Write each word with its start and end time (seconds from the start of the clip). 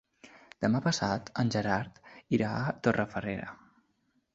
Demà 0.65 0.81
passat 0.85 1.29
en 1.43 1.53
Gerard 1.57 2.01
irà 2.39 2.51
a 2.65 2.77
Torrefarrera. 2.89 3.57